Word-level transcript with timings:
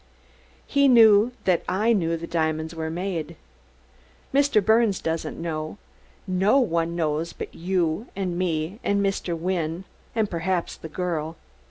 He 0.65 0.87
knew 0.87 1.31
that 1.43 1.61
I 1.69 1.93
knew 1.93 2.17
the 2.17 2.25
diamonds 2.25 2.73
were 2.73 2.89
made. 2.89 3.35
Mr. 4.33 4.59
Birnes 4.59 4.99
doesn't 4.99 5.39
know; 5.39 5.77
no 6.25 6.59
one 6.59 6.95
knows 6.95 7.33
but 7.33 7.53
you 7.53 8.07
and 8.15 8.35
me 8.35 8.79
and 8.83 9.05
Mr. 9.05 9.37
Wynne, 9.37 9.83
and 10.15 10.27
perhaps 10.27 10.75
the 10.75 10.89
girl! 10.89 11.37